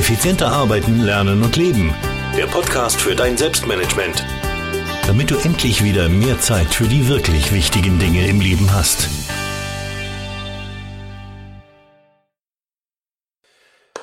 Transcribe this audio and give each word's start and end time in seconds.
Effizienter 0.00 0.50
arbeiten, 0.50 1.02
lernen 1.02 1.42
und 1.42 1.56
leben. 1.56 1.94
Der 2.34 2.46
Podcast 2.46 2.98
für 2.98 3.14
dein 3.14 3.36
Selbstmanagement. 3.36 4.24
Damit 5.06 5.30
du 5.30 5.36
endlich 5.36 5.84
wieder 5.84 6.08
mehr 6.08 6.40
Zeit 6.40 6.68
für 6.68 6.84
die 6.84 7.06
wirklich 7.06 7.52
wichtigen 7.52 7.98
Dinge 7.98 8.26
im 8.26 8.40
Leben 8.40 8.72
hast. 8.72 9.10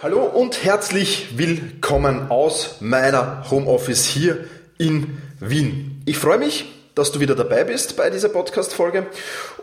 Hallo 0.03 0.21
und 0.21 0.63
herzlich 0.63 1.35
willkommen 1.35 2.29
aus 2.29 2.75
meiner 2.79 3.49
Homeoffice 3.49 4.05
hier 4.05 4.45
in 4.77 5.17
Wien. 5.39 6.03
Ich 6.05 6.19
freue 6.19 6.37
mich, 6.37 6.65
dass 6.93 7.11
du 7.11 7.19
wieder 7.19 7.33
dabei 7.33 7.63
bist 7.63 7.97
bei 7.97 8.11
dieser 8.11 8.29
Podcast-Folge. 8.29 9.07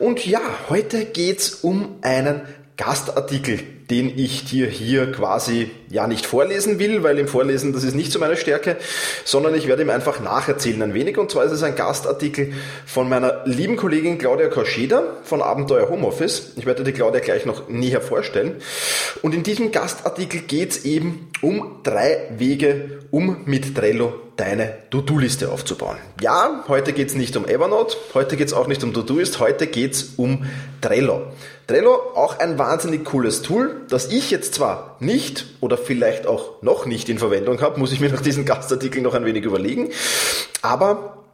Und 0.00 0.26
ja, 0.26 0.40
heute 0.68 1.04
geht's 1.04 1.50
um 1.62 1.98
einen 2.02 2.40
Gastartikel, 2.76 3.60
den 3.90 4.18
ich 4.18 4.44
dir 4.44 4.66
hier 4.66 5.12
quasi 5.12 5.70
ja 5.90 6.06
nicht 6.06 6.26
vorlesen 6.26 6.78
will, 6.78 7.02
weil 7.02 7.18
im 7.18 7.28
Vorlesen 7.28 7.72
das 7.72 7.84
ist 7.84 7.94
nicht 7.94 8.12
so 8.12 8.18
meine 8.18 8.36
Stärke, 8.36 8.76
sondern 9.24 9.54
ich 9.54 9.68
werde 9.68 9.82
ihm 9.82 9.90
einfach 9.90 10.20
nacherzählen 10.20 10.82
ein 10.82 10.94
wenig. 10.94 11.18
Und 11.18 11.30
zwar 11.30 11.44
ist 11.44 11.52
es 11.52 11.62
ein 11.62 11.76
Gastartikel 11.76 12.54
von 12.86 13.08
meiner 13.08 13.42
lieben 13.44 13.76
Kollegin 13.76 14.18
Claudia 14.18 14.48
Korscheder 14.48 15.18
von 15.24 15.42
Abenteuer 15.42 15.88
Homeoffice. 15.88 16.52
Ich 16.56 16.66
werde 16.66 16.82
die 16.82 16.92
Claudia 16.92 17.20
gleich 17.20 17.44
noch 17.44 17.68
näher 17.68 18.00
vorstellen. 18.00 18.56
Und 19.22 19.34
in 19.34 19.42
diesem 19.42 19.70
Gastartikel 19.70 20.40
geht 20.40 20.70
es 20.70 20.84
eben 20.84 21.30
um 21.42 21.80
drei 21.82 22.28
Wege, 22.38 23.00
um 23.10 23.42
mit 23.44 23.74
Trello 23.74 24.14
deine 24.36 24.74
To-Do-Liste 24.90 25.52
aufzubauen. 25.52 25.98
Ja, 26.20 26.64
heute 26.68 26.92
geht 26.92 27.08
es 27.08 27.14
nicht 27.14 27.36
um 27.36 27.46
Evernote, 27.46 27.96
heute 28.14 28.36
geht 28.36 28.48
es 28.48 28.52
auch 28.52 28.66
nicht 28.66 28.82
um 28.82 28.92
To-Do-Ist, 28.92 29.38
heute 29.38 29.66
geht 29.66 29.92
es 29.92 30.14
um 30.16 30.44
Trello. 30.80 31.22
Trello, 31.66 31.94
auch 32.14 32.38
ein 32.38 32.58
wahnsinnig 32.58 33.04
cooles 33.04 33.42
Tool, 33.42 33.73
das 33.88 34.10
ich 34.10 34.30
jetzt 34.30 34.54
zwar 34.54 34.96
nicht 35.00 35.46
oder 35.60 35.76
vielleicht 35.76 36.26
auch 36.26 36.62
noch 36.62 36.86
nicht 36.86 37.08
in 37.08 37.18
Verwendung 37.18 37.60
habe, 37.60 37.78
muss 37.78 37.92
ich 37.92 38.00
mir 38.00 38.10
nach 38.10 38.22
diesem 38.22 38.44
Gastartikel 38.44 39.02
noch 39.02 39.14
ein 39.14 39.24
wenig 39.24 39.44
überlegen, 39.44 39.90
aber 40.62 41.24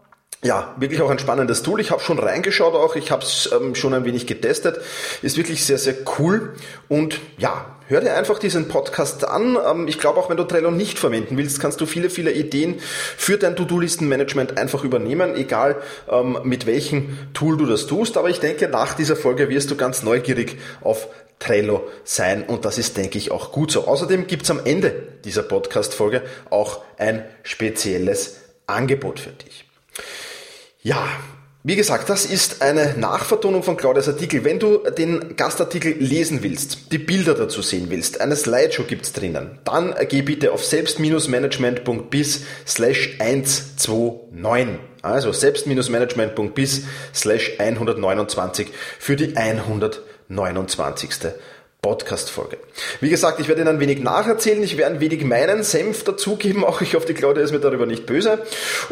ja, 0.42 0.74
wirklich 0.78 1.02
auch 1.02 1.10
ein 1.10 1.18
spannendes 1.18 1.62
Tool. 1.62 1.80
Ich 1.80 1.90
habe 1.90 2.00
schon 2.00 2.18
reingeschaut 2.18 2.74
auch, 2.74 2.96
ich 2.96 3.10
habe 3.10 3.22
es 3.22 3.50
ähm, 3.52 3.74
schon 3.74 3.92
ein 3.92 4.06
wenig 4.06 4.26
getestet. 4.26 4.80
Ist 5.20 5.36
wirklich 5.36 5.64
sehr, 5.64 5.76
sehr 5.76 5.94
cool. 6.18 6.54
Und 6.88 7.20
ja, 7.36 7.76
hör 7.88 8.00
dir 8.00 8.14
einfach 8.14 8.38
diesen 8.38 8.66
Podcast 8.66 9.26
an. 9.26 9.58
Ähm, 9.70 9.86
ich 9.86 9.98
glaube 9.98 10.18
auch, 10.18 10.30
wenn 10.30 10.38
du 10.38 10.44
Trello 10.44 10.70
nicht 10.70 10.98
verwenden 10.98 11.36
willst, 11.36 11.60
kannst 11.60 11.78
du 11.82 11.84
viele, 11.84 12.08
viele 12.08 12.32
Ideen 12.32 12.76
für 13.18 13.36
dein 13.36 13.54
To-Do-Listen-Management 13.54 14.56
einfach 14.56 14.82
übernehmen, 14.82 15.34
egal 15.34 15.76
ähm, 16.10 16.38
mit 16.44 16.64
welchem 16.64 17.18
Tool 17.34 17.58
du 17.58 17.66
das 17.66 17.86
tust. 17.86 18.16
Aber 18.16 18.30
ich 18.30 18.40
denke, 18.40 18.66
nach 18.68 18.94
dieser 18.94 19.16
Folge 19.16 19.50
wirst 19.50 19.70
du 19.70 19.76
ganz 19.76 20.02
neugierig 20.02 20.56
auf 20.80 21.08
Trello 21.40 21.88
sein 22.04 22.44
und 22.44 22.64
das 22.64 22.78
ist, 22.78 22.96
denke 22.96 23.18
ich, 23.18 23.32
auch 23.32 23.50
gut 23.50 23.72
so. 23.72 23.88
Außerdem 23.88 24.28
gibt's 24.28 24.50
am 24.50 24.60
Ende 24.64 24.92
dieser 25.24 25.42
Podcast-Folge 25.42 26.22
auch 26.50 26.82
ein 26.96 27.24
spezielles 27.42 28.36
Angebot 28.66 29.18
für 29.18 29.30
dich. 29.30 29.64
Ja, 30.82 31.08
wie 31.62 31.76
gesagt, 31.76 32.08
das 32.08 32.24
ist 32.24 32.62
eine 32.62 32.94
Nachvertonung 32.96 33.62
von 33.62 33.76
Claudias 33.76 34.08
Artikel. 34.08 34.44
Wenn 34.44 34.58
du 34.58 34.78
den 34.78 35.36
Gastartikel 35.36 35.92
lesen 35.98 36.42
willst, 36.42 36.90
die 36.90 36.96
Bilder 36.96 37.34
dazu 37.34 37.60
sehen 37.60 37.90
willst, 37.90 38.22
eine 38.22 38.34
Slideshow 38.34 38.84
gibt's 38.84 39.12
drinnen, 39.12 39.58
dann 39.64 39.94
geh 40.08 40.22
bitte 40.22 40.52
auf 40.52 40.64
selbst-management.bis 40.64 42.44
slash 42.66 43.16
129. 43.18 44.80
Also 45.02 45.32
selbst-management.bis 45.32 46.82
slash 47.14 47.52
129 47.58 48.68
für 48.98 49.16
die 49.16 49.36
129. 50.30 51.32
Podcast-Folge. 51.82 52.58
Wie 53.00 53.08
gesagt, 53.08 53.40
ich 53.40 53.48
werde 53.48 53.62
Ihnen 53.62 53.76
ein 53.76 53.80
wenig 53.80 54.00
nacherzählen, 54.00 54.62
ich 54.62 54.76
werde 54.76 54.96
ein 54.96 55.00
wenig 55.00 55.24
meinen 55.24 55.62
Senf 55.62 56.04
dazugeben, 56.04 56.62
auch 56.66 56.82
ich 56.82 56.94
hoffe, 56.94 57.06
die 57.06 57.14
Claudia 57.14 57.42
ist 57.42 57.52
mir 57.52 57.60
darüber 57.60 57.86
nicht 57.86 58.06
böse. 58.06 58.42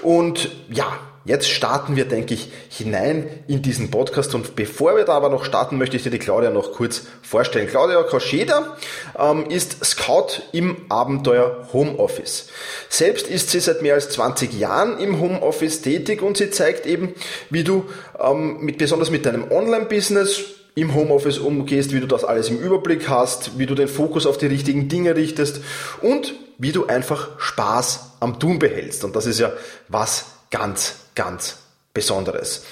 Und 0.03 0.50
ja, 0.71 0.98
Jetzt 1.28 1.50
starten 1.50 1.94
wir, 1.94 2.06
denke 2.06 2.32
ich, 2.32 2.50
hinein 2.71 3.28
in 3.48 3.60
diesen 3.60 3.91
Podcast 3.91 4.34
und 4.34 4.56
bevor 4.56 4.97
wir 4.97 5.04
da 5.04 5.12
aber 5.12 5.28
noch 5.28 5.44
starten, 5.44 5.77
möchte 5.77 5.98
ich 5.98 6.03
dir 6.03 6.10
die 6.10 6.19
Claudia 6.19 6.48
noch 6.48 6.72
kurz 6.72 7.03
vorstellen. 7.21 7.69
Claudia 7.69 8.03
Koscheda 8.03 8.78
ähm, 9.19 9.44
ist 9.50 9.84
Scout 9.84 10.41
im 10.53 10.87
Abenteuer 10.88 11.69
Homeoffice. 11.75 12.48
Selbst 12.88 13.28
ist 13.28 13.50
sie 13.50 13.60
seit 13.60 13.82
mehr 13.82 13.93
als 13.93 14.09
20 14.09 14.59
Jahren 14.59 14.98
im 15.00 15.21
Homeoffice 15.21 15.82
tätig 15.82 16.22
und 16.22 16.38
sie 16.38 16.48
zeigt 16.48 16.87
eben, 16.87 17.15
wie 17.50 17.62
du 17.62 17.84
ähm, 18.19 18.60
mit, 18.60 18.78
besonders 18.78 19.10
mit 19.10 19.27
deinem 19.27 19.53
Online-Business 19.53 20.58
im 20.81 20.94
Homeoffice 20.94 21.39
umgehst, 21.39 21.93
wie 21.93 22.00
du 22.00 22.06
das 22.06 22.25
alles 22.25 22.49
im 22.49 22.59
Überblick 22.59 23.09
hast, 23.09 23.59
wie 23.59 23.66
du 23.66 23.75
den 23.75 23.89
Fokus 23.89 24.27
auf 24.27 24.39
die 24.39 24.47
richtigen 24.47 24.89
Dinge 24.89 25.16
richtest 25.16 25.61
und 26.03 26.34
wie 26.59 26.72
du 26.72 26.87
einfach 26.87 27.39
Spaß 27.39 28.16
am 28.21 28.41
Tun 28.41 28.59
behältst. 28.59 29.05
Und 29.05 29.16
das 29.16 29.27
ist 29.27 29.39
ja 29.39 29.53
was 29.89 30.27
ganz 30.50 30.97
ganz 31.19 31.59
Besonderes. 31.93 32.65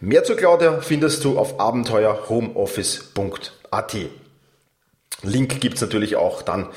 Mehr 0.00 0.24
zu 0.24 0.34
Claudia 0.34 0.80
findest 0.80 1.22
du 1.24 1.38
auf 1.38 1.60
abenteuerhomeoffice.at. 1.60 3.96
Link 5.22 5.60
gibt 5.60 5.74
es 5.74 5.82
natürlich 5.82 6.16
auch 6.16 6.40
dann 6.40 6.68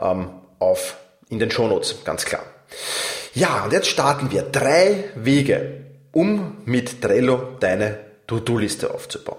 ähm, 0.00 0.30
auf, 0.58 0.96
in 1.28 1.38
den 1.38 1.52
Shownotes, 1.52 1.98
ganz 2.04 2.24
klar. 2.24 2.42
Ja, 3.34 3.62
und 3.64 3.72
jetzt 3.72 3.86
starten 3.86 4.32
wir. 4.32 4.42
Drei 4.42 5.04
Wege, 5.14 5.84
um 6.10 6.56
mit 6.64 7.00
Trello 7.00 7.56
deine 7.60 8.00
To-Do-Liste 8.26 8.92
aufzubauen. 8.92 9.38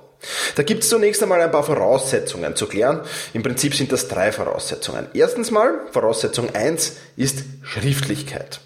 Da 0.55 0.63
gibt 0.63 0.83
es 0.83 0.89
zunächst 0.89 1.21
einmal 1.21 1.41
ein 1.41 1.51
paar 1.51 1.63
Voraussetzungen 1.63 2.55
zu 2.55 2.67
klären. 2.67 3.01
Im 3.33 3.43
Prinzip 3.43 3.75
sind 3.75 3.91
das 3.91 4.07
drei 4.07 4.31
Voraussetzungen. 4.31 5.07
Erstens 5.13 5.51
mal, 5.51 5.81
Voraussetzung 5.91 6.53
1 6.53 6.93
ist 7.17 7.43
Schriftlichkeit. 7.61 8.59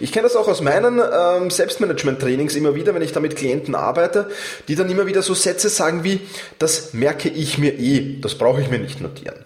Ich 0.00 0.12
kenne 0.12 0.24
das 0.24 0.36
auch 0.36 0.48
aus 0.48 0.60
meinen 0.60 0.98
ähm, 1.00 1.50
Selbstmanagement-Trainings 1.50 2.56
immer 2.56 2.74
wieder, 2.74 2.94
wenn 2.94 3.02
ich 3.02 3.12
da 3.12 3.20
mit 3.20 3.36
Klienten 3.36 3.74
arbeite, 3.74 4.28
die 4.68 4.74
dann 4.74 4.90
immer 4.90 5.06
wieder 5.06 5.22
so 5.22 5.34
Sätze 5.34 5.68
sagen 5.68 6.04
wie, 6.04 6.20
das 6.58 6.92
merke 6.92 7.28
ich 7.28 7.58
mir 7.58 7.78
eh, 7.78 8.20
das 8.20 8.34
brauche 8.34 8.60
ich 8.60 8.68
mir 8.68 8.78
nicht 8.78 9.00
notieren. 9.00 9.44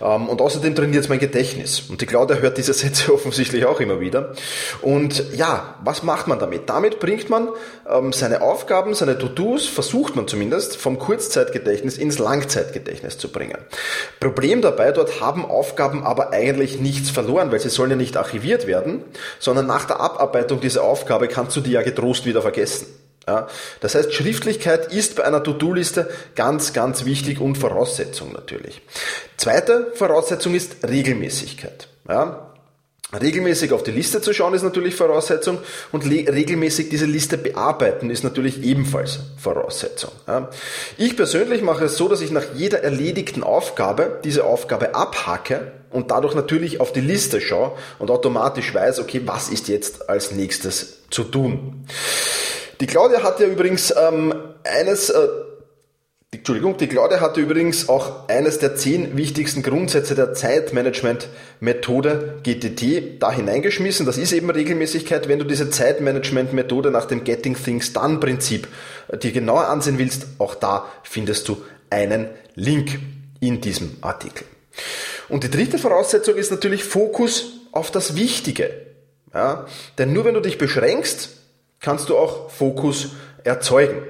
Ähm, 0.00 0.28
und 0.28 0.40
außerdem 0.40 0.74
trainiert 0.74 1.04
es 1.04 1.08
mein 1.08 1.18
Gedächtnis. 1.18 1.84
Und 1.88 2.00
die 2.00 2.06
Claudia 2.06 2.36
hört 2.36 2.58
diese 2.58 2.72
Sätze 2.72 3.12
offensichtlich 3.14 3.64
auch 3.64 3.80
immer 3.80 4.00
wieder. 4.00 4.32
Und 4.80 5.24
ja, 5.34 5.76
was 5.84 6.02
macht 6.02 6.26
man 6.26 6.38
damit? 6.38 6.68
Damit 6.68 7.00
bringt 7.00 7.30
man 7.30 7.48
ähm, 7.88 8.12
seine 8.12 8.42
Aufgaben, 8.42 8.94
seine 8.94 9.18
To-Dos, 9.18 9.66
versucht 9.66 10.16
man 10.16 10.28
zumindest, 10.28 10.76
vom 10.76 10.98
Kurzzeitgedächtnis 10.98 11.98
ins 11.98 12.18
Langzeitgedächtnis 12.18 13.18
zu 13.18 13.30
bringen. 13.30 13.58
Problem 14.20 14.62
dabei, 14.62 14.92
dort 14.92 15.20
haben 15.20 15.44
Aufgaben 15.44 16.04
aber 16.04 16.32
eigentlich 16.32 16.80
nichts 16.80 17.10
verloren, 17.10 17.52
weil 17.52 17.60
sie 17.60 17.70
sollen 17.70 17.90
ja 17.90 17.96
nicht 17.96 18.16
archiviert 18.16 18.66
werden, 18.66 19.04
sondern 19.38 19.66
nach 19.66 19.84
der 19.84 20.00
Abarbeitung 20.00 20.60
dieser 20.60 20.82
Aufgabe 20.82 21.28
kannst 21.28 21.56
du 21.56 21.60
die 21.60 21.72
ja 21.72 21.82
getrost 21.82 22.26
wieder 22.26 22.42
vergessen. 22.42 23.01
Ja, 23.32 23.46
das 23.80 23.94
heißt, 23.94 24.12
Schriftlichkeit 24.12 24.92
ist 24.92 25.16
bei 25.16 25.24
einer 25.24 25.42
To-Do-Liste 25.42 26.10
ganz, 26.34 26.74
ganz 26.74 27.06
wichtig 27.06 27.40
und 27.40 27.56
Voraussetzung 27.56 28.30
natürlich. 28.32 28.82
Zweite 29.38 29.90
Voraussetzung 29.94 30.54
ist 30.54 30.86
Regelmäßigkeit. 30.86 31.88
Ja, 32.06 32.52
Regelmäßig 33.20 33.72
auf 33.72 33.82
die 33.82 33.90
Liste 33.90 34.22
zu 34.22 34.32
schauen 34.32 34.54
ist 34.54 34.62
natürlich 34.62 34.94
Voraussetzung 34.94 35.58
und 35.92 36.06
regelmäßig 36.06 36.88
diese 36.88 37.04
Liste 37.04 37.36
bearbeiten 37.36 38.08
ist 38.08 38.24
natürlich 38.24 38.62
ebenfalls 38.62 39.18
Voraussetzung. 39.36 40.12
Ja. 40.26 40.48
Ich 40.96 41.14
persönlich 41.14 41.60
mache 41.60 41.84
es 41.84 41.98
so, 41.98 42.08
dass 42.08 42.22
ich 42.22 42.30
nach 42.30 42.54
jeder 42.54 42.82
erledigten 42.82 43.42
Aufgabe 43.42 44.18
diese 44.24 44.44
Aufgabe 44.44 44.94
abhacke 44.94 45.72
und 45.90 46.10
dadurch 46.10 46.34
natürlich 46.34 46.80
auf 46.80 46.90
die 46.92 47.02
Liste 47.02 47.42
schaue 47.42 47.72
und 47.98 48.10
automatisch 48.10 48.72
weiß, 48.72 49.00
okay, 49.00 49.20
was 49.26 49.50
ist 49.50 49.68
jetzt 49.68 50.08
als 50.08 50.32
nächstes 50.32 51.00
zu 51.10 51.24
tun. 51.24 51.84
Die 52.82 52.86
Claudia 52.88 53.22
hat 53.22 53.38
ja 53.38 53.46
übrigens 53.46 53.94
ähm, 53.96 54.34
eines, 54.64 55.08
äh, 55.08 55.28
Entschuldigung, 56.32 56.76
die 56.78 56.88
Claudia 56.88 57.20
hatte 57.20 57.40
übrigens 57.40 57.88
auch 57.88 58.28
eines 58.28 58.58
der 58.58 58.74
zehn 58.74 59.16
wichtigsten 59.16 59.62
Grundsätze 59.62 60.16
der 60.16 60.34
Zeitmanagement-Methode 60.34 62.40
GTT 62.42 63.22
da 63.22 63.30
hineingeschmissen. 63.30 64.04
Das 64.04 64.18
ist 64.18 64.32
eben 64.32 64.50
Regelmäßigkeit. 64.50 65.28
Wenn 65.28 65.38
du 65.38 65.44
diese 65.44 65.70
Zeitmanagement-Methode 65.70 66.90
nach 66.90 67.04
dem 67.04 67.22
Getting 67.22 67.54
Things 67.54 67.92
Done 67.92 68.18
Prinzip 68.18 68.66
äh, 69.06 69.16
dir 69.16 69.30
genauer 69.30 69.68
ansehen 69.68 70.00
willst, 70.00 70.26
auch 70.38 70.56
da 70.56 70.86
findest 71.04 71.46
du 71.46 71.62
einen 71.88 72.30
Link 72.56 72.98
in 73.38 73.60
diesem 73.60 73.98
Artikel. 74.00 74.44
Und 75.28 75.44
die 75.44 75.50
dritte 75.50 75.78
Voraussetzung 75.78 76.34
ist 76.34 76.50
natürlich 76.50 76.82
Fokus 76.82 77.60
auf 77.70 77.92
das 77.92 78.16
Wichtige. 78.16 78.70
Ja? 79.32 79.66
Denn 79.98 80.12
nur 80.12 80.24
wenn 80.24 80.34
du 80.34 80.40
dich 80.40 80.58
beschränkst, 80.58 81.41
kannst 81.82 82.08
du 82.08 82.16
auch 82.16 82.50
Fokus 82.50 83.10
erzeugen. 83.44 84.02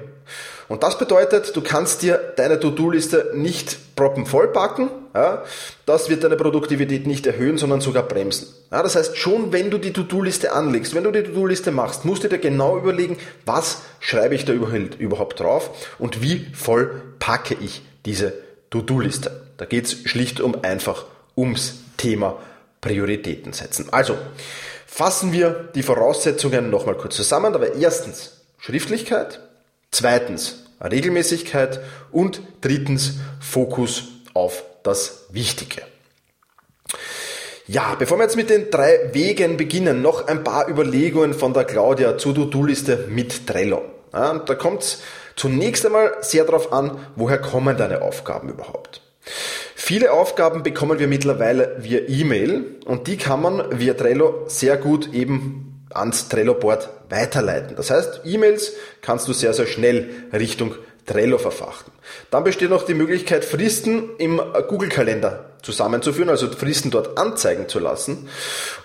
Und 0.69 0.81
das 0.83 0.97
bedeutet, 0.97 1.55
du 1.55 1.61
kannst 1.61 2.01
dir 2.01 2.33
deine 2.37 2.59
To-Do-Liste 2.59 3.33
nicht 3.35 3.95
proppenvoll 3.95 4.47
packen. 4.47 4.89
Ja, 5.13 5.43
das 5.85 6.09
wird 6.09 6.23
deine 6.23 6.37
Produktivität 6.37 7.05
nicht 7.05 7.27
erhöhen, 7.27 7.57
sondern 7.57 7.81
sogar 7.81 8.03
bremsen. 8.03 8.47
Ja, 8.71 8.81
das 8.81 8.95
heißt, 8.95 9.17
schon 9.17 9.51
wenn 9.51 9.69
du 9.69 9.77
die 9.77 9.93
To-Do-Liste 9.93 10.53
anlegst, 10.53 10.95
wenn 10.95 11.03
du 11.03 11.11
die 11.11 11.21
To-Do-Liste 11.21 11.71
machst, 11.71 12.05
musst 12.05 12.23
du 12.23 12.29
dir 12.29 12.39
genau 12.39 12.77
überlegen, 12.77 13.17
was 13.45 13.81
schreibe 13.99 14.33
ich 14.33 14.45
da 14.45 14.53
überhaupt 14.53 15.39
drauf 15.39 15.69
und 15.99 16.23
wie 16.23 16.47
voll 16.55 17.01
packe 17.19 17.55
ich 17.59 17.83
diese 18.05 18.33
To-Do-Liste. 18.71 19.43
Da 19.57 19.65
geht 19.65 19.85
es 19.85 20.09
schlicht 20.09 20.39
um 20.39 20.63
einfach 20.63 21.05
ums 21.37 21.75
Thema 21.97 22.37
Prioritäten 22.81 23.53
setzen. 23.53 23.89
Also, 23.91 24.17
fassen 24.93 25.33
wir 25.33 25.69
die 25.73 25.81
Voraussetzungen 25.81 26.69
nochmal 26.69 26.95
kurz 26.95 27.15
zusammen. 27.15 27.55
Aber 27.55 27.73
erstens 27.73 28.41
Schriftlichkeit, 28.59 29.39
zweitens 29.91 30.65
Regelmäßigkeit 30.83 31.79
und 32.11 32.41
drittens 32.61 33.13
Fokus 33.39 34.03
auf 34.33 34.63
das 34.83 35.25
Wichtige. 35.31 35.81
Ja, 37.65 37.95
bevor 37.97 38.17
wir 38.19 38.25
jetzt 38.25 38.35
mit 38.35 38.49
den 38.49 38.69
drei 38.69 39.09
Wegen 39.13 39.57
beginnen, 39.57 40.01
noch 40.01 40.27
ein 40.27 40.43
paar 40.43 40.67
Überlegungen 40.69 41.33
von 41.33 41.53
der 41.53 41.63
Claudia 41.63 42.17
zur 42.17 42.35
To-Do-Liste 42.35 43.07
mit 43.09 43.47
Trello. 43.47 43.81
Ja, 44.11 44.37
da 44.37 44.53
kommt 44.53 44.83
es 44.83 45.01
zunächst 45.35 45.85
einmal 45.85 46.17
sehr 46.21 46.43
darauf 46.43 46.71
an, 46.71 46.99
woher 47.15 47.39
kommen 47.39 47.77
deine 47.77 48.01
Aufgaben 48.01 48.49
überhaupt. 48.49 49.01
Viele 49.85 50.13
Aufgaben 50.13 50.63
bekommen 50.63 50.97
wir 50.97 51.09
mittlerweile 51.09 51.75
via 51.79 51.99
E-Mail 52.07 52.77
und 52.85 53.07
die 53.07 53.17
kann 53.17 53.41
man 53.41 53.81
via 53.81 53.93
Trello 53.93 54.45
sehr 54.47 54.77
gut 54.77 55.13
eben 55.13 55.83
ans 55.89 56.29
Trello-Board 56.29 56.87
weiterleiten. 57.09 57.75
Das 57.75 57.89
heißt, 57.89 58.21
E-Mails 58.23 58.71
kannst 59.01 59.27
du 59.27 59.33
sehr, 59.33 59.53
sehr 59.53 59.67
schnell 59.67 60.09
Richtung 60.31 60.75
Trello 61.05 61.37
verfachten. 61.37 61.91
Dann 62.31 62.45
besteht 62.45 62.69
noch 62.69 62.85
die 62.85 62.93
Möglichkeit, 62.93 63.43
Fristen 63.43 64.11
im 64.19 64.41
Google-Kalender 64.69 65.49
zusammenzuführen, 65.63 66.29
also 66.29 66.49
Fristen 66.49 66.89
dort 66.89 67.17
anzeigen 67.17 67.67
zu 67.67 67.79
lassen. 67.79 68.29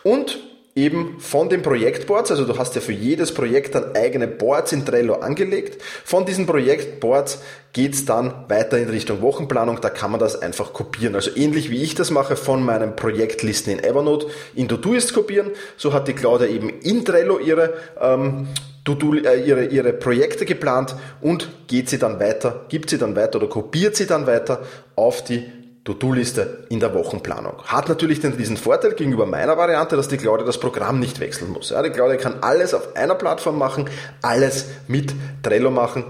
Und 0.02 0.40
eben 0.74 1.18
von 1.18 1.48
den 1.48 1.62
Projektboards, 1.62 2.30
also 2.30 2.44
du 2.44 2.56
hast 2.56 2.74
ja 2.74 2.80
für 2.80 2.92
jedes 2.92 3.34
Projekt 3.34 3.74
dann 3.74 3.96
eigene 3.96 4.28
Boards 4.28 4.72
in 4.72 4.84
Trello 4.84 5.14
angelegt. 5.14 5.82
Von 6.04 6.24
diesen 6.24 6.46
Projektboards 6.46 7.40
geht's 7.72 8.04
dann 8.04 8.44
weiter 8.48 8.78
in 8.78 8.88
Richtung 8.88 9.20
Wochenplanung, 9.20 9.80
da 9.80 9.90
kann 9.90 10.10
man 10.10 10.20
das 10.20 10.40
einfach 10.40 10.72
kopieren. 10.72 11.14
Also 11.14 11.30
ähnlich 11.34 11.70
wie 11.70 11.82
ich 11.82 11.94
das 11.94 12.10
mache, 12.10 12.36
von 12.36 12.62
meinen 12.62 12.96
Projektlisten 12.96 13.72
in 13.72 13.82
Evernote 13.82 14.28
in 14.54 14.68
Todoist 14.68 15.14
kopieren, 15.14 15.50
so 15.76 15.92
hat 15.92 16.08
die 16.08 16.14
Claudia 16.14 16.46
eben 16.46 16.68
in 16.68 17.04
Trello 17.04 17.38
ihre 17.38 17.74
ähm, 18.00 18.48
äh, 18.88 19.42
ihre, 19.44 19.66
ihre 19.66 19.92
Projekte 19.92 20.46
geplant 20.46 20.94
und 21.20 21.48
geht 21.66 21.90
sie 21.90 21.98
dann 21.98 22.20
weiter, 22.20 22.64
gibt 22.70 22.88
sie 22.88 22.96
dann 22.96 23.16
weiter 23.16 23.36
oder 23.36 23.48
kopiert 23.48 23.96
sie 23.96 24.06
dann 24.06 24.26
weiter 24.26 24.62
auf 24.96 25.22
die 25.22 25.44
To-Do-Liste 25.88 26.66
in 26.68 26.80
der 26.80 26.92
Wochenplanung. 26.92 27.62
Hat 27.64 27.88
natürlich 27.88 28.20
den 28.20 28.34
riesen 28.34 28.58
Vorteil 28.58 28.92
gegenüber 28.92 29.24
meiner 29.24 29.56
Variante, 29.56 29.96
dass 29.96 30.08
die 30.08 30.18
Claudia 30.18 30.44
das 30.44 30.60
Programm 30.60 31.00
nicht 31.00 31.18
wechseln 31.18 31.50
muss. 31.50 31.70
Ja, 31.70 31.82
die 31.82 31.88
Claudia 31.88 32.18
kann 32.18 32.42
alles 32.42 32.74
auf 32.74 32.94
einer 32.94 33.14
Plattform 33.14 33.56
machen, 33.56 33.88
alles 34.20 34.66
mit 34.86 35.14
Trello 35.42 35.70
machen. 35.70 36.04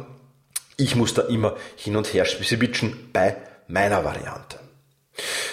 Ich 0.77 0.97
muss 0.97 1.15
da 1.15 1.23
immer 1.23 1.55
hin 1.77 1.95
und 1.95 2.13
her 2.13 2.25
switchen 2.25 3.11
bei 3.13 3.37
meiner 3.69 4.05
Variante. 4.05 4.59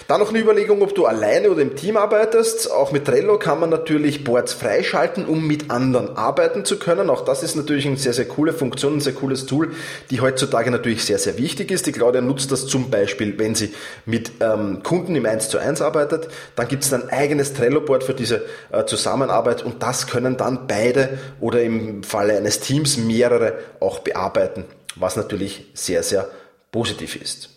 Dann 0.08 0.20
noch 0.20 0.30
eine 0.30 0.38
Überlegung, 0.38 0.84
ob 0.84 0.94
du 0.94 1.08
alleine 1.08 1.50
oder 1.50 1.64
im 1.64 1.76
Team 1.76 1.98
arbeitest. 1.98 2.72
Auch 2.72 2.92
mit 2.92 3.06
Trello 3.06 3.40
kann 3.40 3.60
man 3.60 3.72
natürlich 3.72 4.24
Boards 4.24 4.54
freischalten, 4.54 5.26
um 5.26 5.48
mit 5.48 5.72
anderen 5.72 6.16
arbeiten 6.16 6.64
zu 6.64 6.78
können. 6.78 7.10
Auch 7.10 7.26
das 7.26 7.42
ist 7.42 7.56
natürlich 7.56 7.88
eine 7.88 7.98
sehr, 7.98 8.14
sehr 8.14 8.28
coole 8.28 8.54
Funktion, 8.54 8.98
ein 8.98 9.02
sehr 9.02 9.14
cooles 9.14 9.48
Tool, 9.48 9.74
die 10.12 10.22
heutzutage 10.22 10.70
natürlich 10.70 11.04
sehr, 11.04 11.18
sehr 11.18 11.40
wichtig 11.40 11.72
ist. 11.72 11.88
Die 11.88 11.92
Claudia 11.92 12.22
nutzt 12.22 12.52
das 12.52 12.68
zum 12.68 12.92
Beispiel, 12.92 13.40
wenn 13.40 13.56
sie 13.56 13.74
mit 14.06 14.34
ähm, 14.42 14.84
Kunden 14.84 15.16
im 15.16 15.26
1 15.26 15.50
zu 15.50 15.58
1 15.58 15.82
arbeitet. 15.82 16.28
Dann 16.56 16.68
gibt 16.68 16.84
es 16.84 16.94
ein 16.94 17.10
eigenes 17.10 17.54
Trello-Board 17.54 18.04
für 18.04 18.14
diese 18.14 18.46
äh, 18.72 18.86
Zusammenarbeit 18.86 19.64
und 19.64 19.82
das 19.82 20.06
können 20.06 20.38
dann 20.38 20.68
beide 20.68 21.18
oder 21.40 21.64
im 21.64 22.04
Falle 22.04 22.38
eines 22.38 22.60
Teams 22.60 22.98
mehrere 22.98 23.54
auch 23.80 24.00
bearbeiten, 24.00 24.66
was 24.96 25.16
natürlich 25.16 25.66
sehr, 25.74 26.04
sehr 26.04 26.30
positiv 26.72 27.20
ist. 27.20 27.55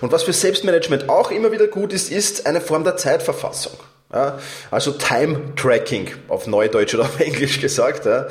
Und 0.00 0.12
was 0.12 0.22
für 0.22 0.32
Selbstmanagement 0.32 1.08
auch 1.08 1.30
immer 1.30 1.52
wieder 1.52 1.66
gut 1.66 1.92
ist, 1.92 2.10
ist 2.10 2.46
eine 2.46 2.60
Form 2.60 2.84
der 2.84 2.96
Zeitverfassung. 2.96 3.72
Ja, 4.12 4.38
also 4.70 4.92
Time 4.92 5.54
Tracking 5.56 6.08
auf 6.28 6.46
Neudeutsch 6.46 6.94
oder 6.94 7.04
auf 7.04 7.18
Englisch 7.20 7.60
gesagt. 7.60 8.06
Ja. 8.06 8.28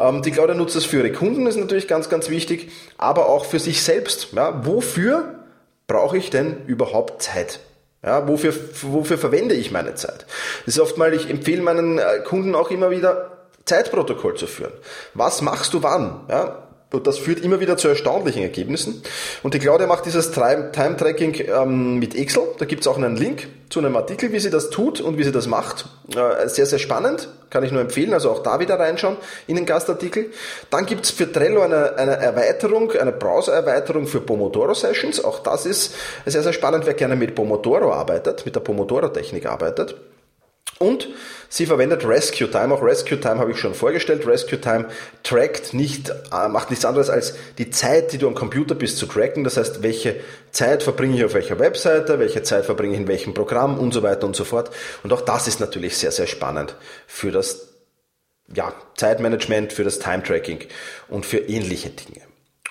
Ähm, 0.00 0.22
die 0.22 0.30
Claudia 0.30 0.54
nutzt 0.54 0.74
das 0.74 0.86
für 0.86 0.98
ihre 0.98 1.12
Kunden, 1.12 1.46
ist 1.46 1.56
natürlich 1.56 1.86
ganz, 1.86 2.08
ganz 2.08 2.30
wichtig, 2.30 2.70
aber 2.96 3.28
auch 3.28 3.44
für 3.44 3.58
sich 3.58 3.82
selbst. 3.82 4.32
Ja. 4.32 4.64
Wofür 4.64 5.34
brauche 5.86 6.16
ich 6.16 6.30
denn 6.30 6.64
überhaupt 6.66 7.22
Zeit? 7.22 7.60
Ja, 8.02 8.28
wofür, 8.28 8.54
wofür 8.82 9.18
verwende 9.18 9.54
ich 9.54 9.70
meine 9.70 9.96
Zeit? 9.96 10.24
Das 10.64 10.76
ist 10.76 10.80
oft 10.80 10.96
mal, 10.96 11.12
ich 11.12 11.28
empfehle 11.28 11.62
meinen 11.62 11.98
äh, 11.98 12.20
Kunden 12.24 12.54
auch 12.54 12.70
immer 12.70 12.90
wieder, 12.90 13.32
Zeitprotokoll 13.64 14.36
zu 14.36 14.46
führen. 14.46 14.72
Was 15.14 15.42
machst 15.42 15.74
du 15.74 15.82
wann? 15.82 16.20
Ja, 16.28 16.67
und 16.90 17.06
das 17.06 17.18
führt 17.18 17.40
immer 17.40 17.60
wieder 17.60 17.76
zu 17.76 17.88
erstaunlichen 17.88 18.42
Ergebnissen. 18.42 19.02
Und 19.42 19.52
die 19.52 19.58
Claudia 19.58 19.86
macht 19.86 20.06
dieses 20.06 20.30
Time-Tracking 20.30 21.34
ähm, 21.46 21.98
mit 21.98 22.14
Excel. 22.14 22.44
Da 22.58 22.64
gibt 22.64 22.80
es 22.80 22.86
auch 22.86 22.96
einen 22.96 23.14
Link 23.14 23.46
zu 23.68 23.80
einem 23.80 23.94
Artikel, 23.94 24.32
wie 24.32 24.40
sie 24.40 24.48
das 24.48 24.70
tut 24.70 25.02
und 25.02 25.18
wie 25.18 25.24
sie 25.24 25.32
das 25.32 25.46
macht. 25.46 25.86
Äh, 26.16 26.48
sehr, 26.48 26.64
sehr 26.64 26.78
spannend. 26.78 27.28
Kann 27.50 27.62
ich 27.62 27.72
nur 27.72 27.82
empfehlen. 27.82 28.14
Also 28.14 28.30
auch 28.30 28.42
da 28.42 28.58
wieder 28.58 28.78
reinschauen 28.78 29.18
in 29.46 29.56
den 29.56 29.66
Gastartikel. 29.66 30.30
Dann 30.70 30.86
gibt 30.86 31.04
es 31.04 31.10
für 31.10 31.30
Trello 31.30 31.60
eine, 31.60 31.96
eine 31.96 32.16
Erweiterung, 32.16 32.92
eine 32.92 33.12
Browser-Erweiterung 33.12 34.06
für 34.06 34.22
Pomodoro-Sessions. 34.22 35.22
Auch 35.22 35.40
das 35.40 35.66
ist 35.66 35.94
sehr, 36.24 36.42
sehr 36.42 36.54
spannend, 36.54 36.86
wer 36.86 36.94
gerne 36.94 37.16
mit 37.16 37.34
Pomodoro 37.34 37.92
arbeitet, 37.92 38.46
mit 38.46 38.54
der 38.56 38.60
Pomodoro-Technik 38.60 39.44
arbeitet. 39.44 39.94
Und 40.78 41.08
sie 41.48 41.66
verwendet 41.66 42.06
Rescue 42.06 42.50
Time. 42.50 42.74
Auch 42.74 42.82
Rescue 42.82 43.20
Time 43.20 43.38
habe 43.38 43.50
ich 43.50 43.58
schon 43.58 43.74
vorgestellt. 43.74 44.26
Rescue 44.26 44.60
Time 44.60 44.86
trackt 45.22 45.74
nicht, 45.74 46.10
äh, 46.10 46.48
macht 46.48 46.70
nichts 46.70 46.84
anderes 46.84 47.10
als 47.10 47.34
die 47.58 47.70
Zeit, 47.70 48.12
die 48.12 48.18
du 48.18 48.28
am 48.28 48.34
Computer 48.34 48.74
bist, 48.74 48.98
zu 48.98 49.06
tracken. 49.06 49.44
Das 49.44 49.56
heißt, 49.56 49.82
welche 49.82 50.16
Zeit 50.50 50.82
verbringe 50.82 51.16
ich 51.16 51.24
auf 51.24 51.34
welcher 51.34 51.58
Webseite, 51.58 52.18
welche 52.18 52.42
Zeit 52.42 52.66
verbringe 52.66 52.94
ich 52.94 53.00
in 53.00 53.08
welchem 53.08 53.34
Programm 53.34 53.78
und 53.78 53.92
so 53.92 54.02
weiter 54.02 54.26
und 54.26 54.36
so 54.36 54.44
fort. 54.44 54.70
Und 55.02 55.12
auch 55.12 55.22
das 55.22 55.48
ist 55.48 55.60
natürlich 55.60 55.96
sehr, 55.96 56.12
sehr 56.12 56.26
spannend 56.26 56.74
für 57.06 57.30
das 57.30 57.68
ja, 58.52 58.72
Zeitmanagement, 58.96 59.72
für 59.72 59.84
das 59.84 59.98
Time 59.98 60.22
Tracking 60.22 60.60
und 61.08 61.26
für 61.26 61.38
ähnliche 61.38 61.90
Dinge. 61.90 62.22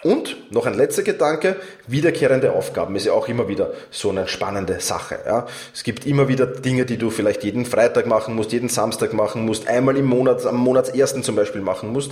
Und 0.08 0.54
noch 0.54 0.66
ein 0.66 0.74
letzter 0.74 1.04
Gedanke, 1.04 1.58
wiederkehrende 1.86 2.54
Aufgaben 2.54 2.96
ist 2.96 3.06
ja 3.06 3.12
auch 3.12 3.28
immer 3.28 3.50
wieder 3.50 3.74
so 3.92 4.10
eine 4.10 4.26
spannende 4.30 4.80
Sache. 4.80 5.20
Ja. 5.26 5.48
Es 5.74 5.84
gibt 5.84 6.06
immer 6.06 6.30
wieder 6.30 6.48
Dinge, 6.48 6.86
die 6.86 6.96
du 6.96 7.10
vielleicht 7.10 7.44
jeden 7.44 7.66
Freitag 7.66 8.06
machen 8.06 8.34
musst, 8.34 8.54
jeden 8.54 8.70
Samstag 8.70 9.12
machen 9.12 9.46
musst, 9.46 9.68
einmal 9.68 9.98
im 9.98 10.06
Monat, 10.06 10.46
am 10.46 10.56
Monatsersten 10.56 11.24
zum 11.24 11.36
Beispiel 11.36 11.60
machen 11.60 11.92
musst. 11.92 12.12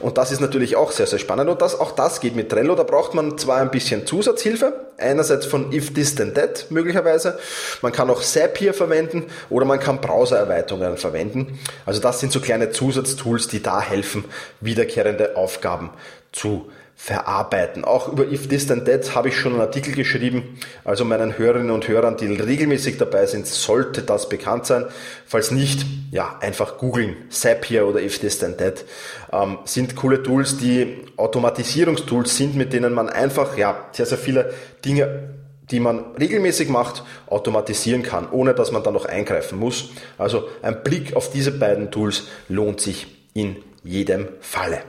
Und 0.00 0.18
das 0.18 0.32
ist 0.32 0.40
natürlich 0.40 0.74
auch 0.74 0.90
sehr, 0.90 1.06
sehr 1.06 1.20
spannend. 1.20 1.48
Und 1.48 1.62
das, 1.62 1.78
auch 1.78 1.92
das 1.92 2.18
geht 2.18 2.34
mit 2.34 2.50
Trello. 2.50 2.74
Da 2.74 2.82
braucht 2.82 3.14
man 3.14 3.38
zwar 3.38 3.58
ein 3.58 3.70
bisschen 3.70 4.04
Zusatzhilfe, 4.04 4.72
einerseits 4.96 5.46
von 5.46 5.72
If 5.72 5.94
This 5.94 6.16
Then 6.16 6.34
That 6.34 6.66
möglicherweise. 6.70 7.38
Man 7.82 7.92
kann 7.92 8.10
auch 8.10 8.20
Zapier 8.20 8.74
verwenden 8.74 9.26
oder 9.48 9.64
man 9.64 9.78
kann 9.78 10.00
Browser-Erweiterungen 10.00 10.96
verwenden. 10.96 11.60
Also 11.86 12.00
das 12.00 12.18
sind 12.18 12.32
so 12.32 12.40
kleine 12.40 12.70
Zusatztools, 12.70 13.46
die 13.46 13.62
da 13.62 13.80
helfen, 13.80 14.24
wiederkehrende 14.60 15.36
Aufgaben 15.36 15.90
zu 16.32 16.68
verarbeiten. 17.00 17.84
Auch 17.84 18.08
über 18.08 18.26
If 18.26 18.48
This 18.48 18.66
Then 18.66 18.84
That 18.84 19.14
habe 19.14 19.28
ich 19.28 19.36
schon 19.36 19.52
einen 19.52 19.60
Artikel 19.60 19.94
geschrieben. 19.94 20.58
Also 20.84 21.04
meinen 21.04 21.38
Hörerinnen 21.38 21.70
und 21.70 21.86
Hörern, 21.86 22.16
die 22.16 22.26
regelmäßig 22.26 22.98
dabei 22.98 23.24
sind, 23.24 23.46
sollte 23.46 24.02
das 24.02 24.28
bekannt 24.28 24.66
sein. 24.66 24.84
Falls 25.24 25.52
nicht, 25.52 25.86
ja, 26.10 26.36
einfach 26.40 26.76
googeln. 26.76 27.16
Zapier 27.30 27.86
oder 27.86 28.02
If 28.02 28.18
This 28.18 28.40
Then 28.40 28.58
That 28.58 28.84
ähm, 29.32 29.58
sind 29.64 29.94
coole 29.94 30.24
Tools, 30.24 30.58
die 30.58 31.06
Automatisierungstools 31.16 32.36
sind, 32.36 32.56
mit 32.56 32.72
denen 32.72 32.92
man 32.92 33.08
einfach, 33.08 33.56
ja, 33.56 33.88
sehr, 33.92 34.04
sehr 34.04 34.18
viele 34.18 34.52
Dinge 34.84 35.30
die 35.70 35.80
man 35.80 36.14
regelmäßig 36.18 36.70
macht, 36.70 37.02
automatisieren 37.26 38.02
kann, 38.02 38.30
ohne 38.30 38.54
dass 38.54 38.72
man 38.72 38.82
dann 38.82 38.94
noch 38.94 39.04
eingreifen 39.04 39.58
muss. 39.58 39.90
Also 40.16 40.48
ein 40.62 40.82
Blick 40.82 41.14
auf 41.14 41.30
diese 41.30 41.52
beiden 41.52 41.90
Tools 41.90 42.28
lohnt 42.48 42.80
sich 42.80 43.06
in 43.34 43.56
jedem 43.84 44.28
Falle. 44.40 44.80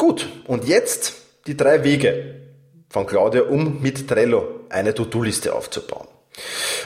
Gut, 0.00 0.26
und 0.46 0.64
jetzt 0.66 1.12
die 1.46 1.58
drei 1.58 1.84
Wege 1.84 2.36
von 2.88 3.04
Claudia, 3.04 3.42
um 3.42 3.82
mit 3.82 4.08
Trello 4.08 4.60
eine 4.70 4.94
To-Do-Liste 4.94 5.54
aufzubauen. 5.54 6.08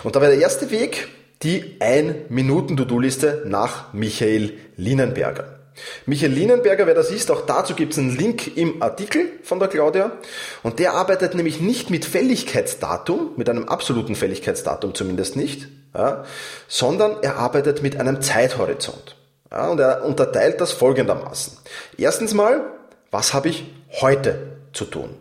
Und 0.03 0.17
da 0.17 0.21
wäre 0.21 0.33
der 0.33 0.41
erste 0.41 0.73
Weg 0.73 1.07
die 1.45 1.77
Ein-Minuten-To-Do-Liste 1.79 3.45
nach 3.47 3.93
Michael 3.93 4.55
Linenberger. 4.77 5.61
Michael 6.07 6.33
Linenberger, 6.33 6.89
wer 6.89 6.95
das 6.97 7.13
ist, 7.13 7.31
auch 7.31 7.43
dazu 7.47 7.77
gibt 7.77 7.93
es 7.93 8.01
einen 8.01 8.17
Link 8.17 8.57
im 8.57 8.83
Artikel 8.83 9.31
von 9.45 9.61
der 9.61 9.69
Claudia. 9.69 10.19
Und 10.65 10.81
der 10.81 10.95
arbeitet 10.95 11.37
nämlich 11.37 11.61
nicht 11.61 11.91
mit 11.91 12.05
Fälligkeitsdatum, 12.05 13.35
mit 13.37 13.49
einem 13.49 13.69
absoluten 13.69 14.17
Fälligkeitsdatum 14.17 14.93
zumindest 14.93 15.37
nicht, 15.37 15.69
ja, 15.95 16.25
sondern 16.67 17.23
er 17.23 17.37
arbeitet 17.37 17.81
mit 17.81 18.01
einem 18.01 18.21
Zeithorizont. 18.23 19.15
Ja, 19.53 19.69
und 19.69 19.79
er 19.79 20.05
unterteilt 20.05 20.61
das 20.61 20.73
folgendermaßen. 20.73 21.59
Erstens 21.97 22.35
mal 22.35 22.73
was 23.11 23.35
habe 23.35 23.49
ich 23.49 23.65
heute 24.01 24.59
zu 24.73 24.85
tun? 24.85 25.17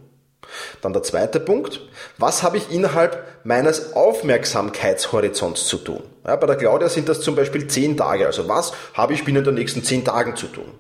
Dann 0.82 0.94
der 0.94 1.04
zweite 1.04 1.40
Punkt, 1.40 1.82
was 2.18 2.44
habe 2.44 2.58
ich 2.58 2.72
innerhalb 2.72 3.26
meines 3.44 3.94
Aufmerksamkeitshorizonts 3.94 5.66
zu 5.68 5.78
tun? 5.78 6.04
Ja, 6.26 6.36
bei 6.36 6.48
der 6.48 6.58
Claudia 6.58 6.90
sind 6.90 7.10
das 7.10 7.22
zum 7.22 7.36
Beispiel 7.36 7.68
zehn 7.68 7.98
Tage, 7.98 8.26
also 8.26 8.48
was 8.48 8.74
habe 8.94 9.14
ich 9.14 9.26
binnen 9.26 9.44
der 9.44 9.54
nächsten 9.54 9.84
zehn 9.84 10.06
Tagen 10.06 10.36
zu 10.36 10.48
tun? 10.48 10.72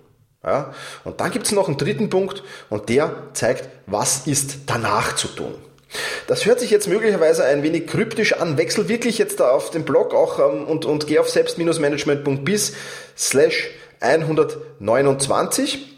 Ja, 0.43 0.73
und 1.05 1.21
dann 1.21 1.31
gibt 1.31 1.45
es 1.45 1.53
noch 1.53 1.67
einen 1.69 1.77
dritten 1.77 2.09
Punkt 2.09 2.43
und 2.69 2.89
der 2.89 3.13
zeigt, 3.33 3.69
was 3.85 4.27
ist 4.27 4.57
danach 4.65 5.15
zu 5.15 5.29
tun. 5.29 5.55
Das 6.27 6.45
hört 6.45 6.59
sich 6.59 6.69
jetzt 6.69 6.87
möglicherweise 6.87 7.45
ein 7.45 7.63
wenig 7.63 7.87
kryptisch 7.87 8.33
an. 8.33 8.57
Wechsel 8.57 8.89
wirklich 8.89 9.17
jetzt 9.17 9.39
da 9.39 9.51
auf 9.51 9.69
den 9.69 9.85
Blog 9.85 10.13
auch 10.13 10.39
ähm, 10.39 10.65
und, 10.65 10.85
und 10.85 11.07
geh 11.07 11.19
auf 11.19 11.29
selbst-management.bis 11.29 12.73
slash 13.15 13.69
129 14.01 15.75
ähm, 15.75 15.92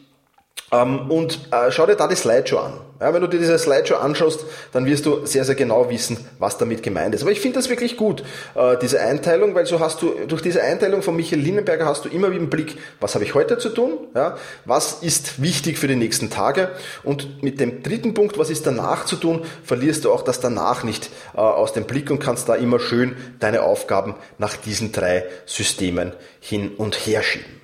und 0.71 1.39
äh, 1.51 1.71
schau 1.71 1.85
dir 1.85 1.95
da 1.95 2.07
die 2.07 2.15
Slideshow 2.15 2.57
an. 2.57 2.73
Ja, 2.99 3.13
wenn 3.13 3.21
du 3.21 3.27
dir 3.27 3.39
diese 3.39 3.57
Slideshow 3.57 3.95
anschaust, 3.95 4.45
dann 4.71 4.85
wirst 4.85 5.05
du 5.05 5.25
sehr, 5.25 5.45
sehr 5.45 5.55
genau 5.55 5.89
wissen, 5.89 6.17
was 6.39 6.57
damit 6.57 6.81
gemeint 6.81 7.13
ist. 7.13 7.21
Aber 7.21 7.31
ich 7.31 7.39
finde 7.39 7.59
das 7.59 7.69
wirklich 7.69 7.97
gut, 7.97 8.23
äh, 8.55 8.77
diese 8.81 8.99
Einteilung, 8.99 9.53
weil 9.53 9.65
so 9.65 9.79
hast 9.79 10.01
du, 10.01 10.13
durch 10.27 10.41
diese 10.41 10.63
Einteilung 10.63 11.01
von 11.01 11.15
Michael 11.15 11.41
Linnenberger 11.41 11.85
hast 11.85 12.05
du 12.05 12.09
immer 12.09 12.29
wieder 12.29 12.39
einen 12.39 12.49
Blick, 12.49 12.77
was 12.99 13.15
habe 13.15 13.25
ich 13.25 13.35
heute 13.35 13.57
zu 13.57 13.69
tun, 13.69 14.07
ja, 14.15 14.37
was 14.65 15.03
ist 15.03 15.41
wichtig 15.41 15.77
für 15.77 15.87
die 15.87 15.95
nächsten 15.95 16.29
Tage 16.29 16.71
und 17.03 17.43
mit 17.43 17.59
dem 17.59 17.83
dritten 17.83 18.13
Punkt, 18.13 18.37
was 18.37 18.49
ist 18.49 18.65
danach 18.65 19.05
zu 19.05 19.17
tun, 19.17 19.43
verlierst 19.63 20.05
du 20.05 20.11
auch 20.11 20.23
das 20.23 20.39
danach 20.39 20.83
nicht 20.83 21.09
äh, 21.35 21.39
aus 21.39 21.73
dem 21.73 21.83
Blick 21.83 22.09
und 22.09 22.19
kannst 22.19 22.49
da 22.49 22.55
immer 22.55 22.79
schön 22.79 23.15
deine 23.39 23.63
Aufgaben 23.63 24.15
nach 24.37 24.55
diesen 24.55 24.91
drei 24.91 25.25
Systemen 25.45 26.13
hin 26.39 26.71
und 26.75 26.95
her 26.95 27.23
schieben. 27.23 27.61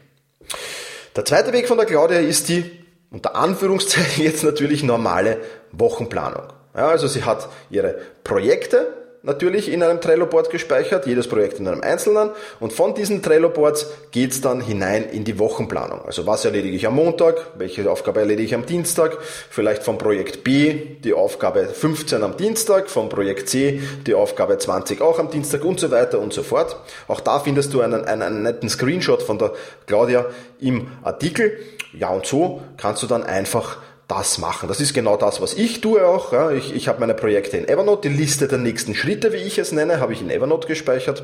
Der 1.15 1.25
zweite 1.25 1.51
Weg 1.51 1.67
von 1.67 1.77
der 1.77 1.85
Claudia 1.85 2.19
ist 2.19 2.47
die 2.47 2.80
unter 3.11 3.35
Anführungszeichen 3.35 4.23
jetzt 4.23 4.43
natürlich 4.43 4.83
normale 4.83 5.37
Wochenplanung. 5.71 6.53
Ja, 6.75 6.87
also 6.87 7.07
sie 7.07 7.25
hat 7.25 7.49
ihre 7.69 7.99
Projekte 8.23 9.00
natürlich 9.23 9.71
in 9.71 9.83
einem 9.83 10.01
Trello-Board 10.01 10.49
gespeichert, 10.49 11.05
jedes 11.05 11.27
Projekt 11.27 11.59
in 11.59 11.67
einem 11.67 11.81
einzelnen 11.81 12.31
und 12.59 12.73
von 12.73 12.95
diesen 12.95 13.21
Trello-Boards 13.21 13.87
geht's 14.11 14.41
dann 14.41 14.61
hinein 14.61 15.09
in 15.09 15.23
die 15.23 15.37
Wochenplanung. 15.37 16.01
Also 16.05 16.25
was 16.25 16.45
erledige 16.45 16.75
ich 16.75 16.87
am 16.87 16.95
Montag, 16.95 17.35
welche 17.57 17.89
Aufgabe 17.89 18.21
erledige 18.21 18.47
ich 18.47 18.55
am 18.55 18.65
Dienstag, 18.65 19.17
vielleicht 19.21 19.83
vom 19.83 19.97
Projekt 19.97 20.43
B 20.43 20.73
die 21.03 21.13
Aufgabe 21.13 21.65
15 21.67 22.23
am 22.23 22.37
Dienstag, 22.37 22.89
vom 22.89 23.09
Projekt 23.09 23.49
C 23.49 23.81
die 24.07 24.15
Aufgabe 24.15 24.57
20 24.57 25.01
auch 25.01 25.19
am 25.19 25.29
Dienstag 25.29 25.63
und 25.63 25.79
so 25.79 25.91
weiter 25.91 26.19
und 26.19 26.33
so 26.33 26.43
fort. 26.43 26.77
Auch 27.07 27.19
da 27.19 27.39
findest 27.39 27.73
du 27.73 27.81
einen, 27.81 28.05
einen, 28.05 28.21
einen 28.21 28.43
netten 28.43 28.69
Screenshot 28.69 29.21
von 29.21 29.37
der 29.37 29.53
Claudia 29.85 30.25
im 30.59 30.87
Artikel 31.03 31.57
ja, 31.93 32.09
und 32.09 32.25
so 32.25 32.61
kannst 32.77 33.03
du 33.03 33.07
dann 33.07 33.23
einfach 33.23 33.79
das 34.11 34.37
machen. 34.37 34.67
Das 34.67 34.81
ist 34.81 34.93
genau 34.93 35.15
das, 35.15 35.39
was 35.39 35.53
ich 35.53 35.79
tue 35.79 36.05
auch. 36.05 36.33
Ja. 36.33 36.51
Ich, 36.51 36.75
ich 36.75 36.89
habe 36.89 36.99
meine 36.99 37.13
Projekte 37.13 37.55
in 37.55 37.67
Evernote, 37.67 38.09
die 38.09 38.15
Liste 38.15 38.49
der 38.49 38.57
nächsten 38.57 38.93
Schritte, 38.93 39.31
wie 39.31 39.37
ich 39.37 39.57
es 39.57 39.71
nenne, 39.71 40.01
habe 40.01 40.11
ich 40.11 40.21
in 40.21 40.29
Evernote 40.29 40.67
gespeichert. 40.67 41.23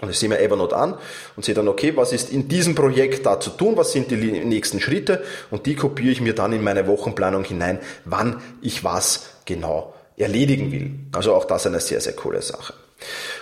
Und 0.00 0.08
ich 0.08 0.18
sehe 0.18 0.28
mir 0.28 0.38
Evernote 0.38 0.74
an 0.76 0.96
und 1.36 1.44
sehe 1.44 1.54
dann, 1.54 1.68
okay, 1.68 1.96
was 1.96 2.12
ist 2.12 2.30
in 2.30 2.48
diesem 2.48 2.74
Projekt 2.74 3.26
da 3.26 3.40
zu 3.40 3.50
tun, 3.50 3.76
was 3.76 3.92
sind 3.92 4.10
die 4.10 4.16
nächsten 4.16 4.80
Schritte 4.80 5.22
und 5.50 5.66
die 5.66 5.74
kopiere 5.74 6.12
ich 6.12 6.20
mir 6.20 6.34
dann 6.34 6.52
in 6.52 6.62
meine 6.62 6.86
Wochenplanung 6.86 7.44
hinein, 7.44 7.80
wann 8.04 8.40
ich 8.62 8.84
was 8.84 9.26
genau 9.44 9.94
erledigen 10.16 10.72
will. 10.72 10.92
Also 11.12 11.34
auch 11.34 11.44
das 11.44 11.66
eine 11.66 11.80
sehr, 11.80 12.00
sehr 12.00 12.14
coole 12.14 12.40
Sache. 12.40 12.74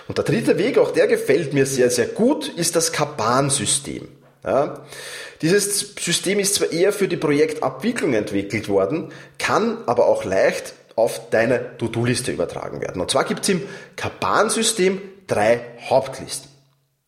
Und 0.07 0.17
der 0.17 0.25
dritte 0.25 0.57
Weg, 0.57 0.77
auch 0.77 0.91
der 0.91 1.07
gefällt 1.07 1.53
mir 1.53 1.65
sehr, 1.65 1.89
sehr 1.89 2.07
gut, 2.07 2.49
ist 2.49 2.75
das 2.75 2.91
Kaban-System. 2.91 4.07
Ja. 4.47 4.85
Dieses 5.41 5.93
System 5.99 6.39
ist 6.39 6.55
zwar 6.55 6.71
eher 6.71 6.93
für 6.93 7.09
die 7.09 7.17
Projektabwicklung 7.17 8.13
entwickelt 8.13 8.69
worden, 8.69 9.11
kann 9.37 9.79
aber 9.85 10.07
auch 10.07 10.23
leicht 10.23 10.73
auf 10.95 11.29
deine 11.29 11.77
To-Do-Liste 11.77 12.31
übertragen 12.31 12.79
werden. 12.81 13.01
Und 13.01 13.11
zwar 13.11 13.25
gibt 13.25 13.43
es 13.43 13.49
im 13.49 13.61
Kaban-System 13.97 15.01
drei 15.27 15.59
Hauptlisten. 15.89 16.49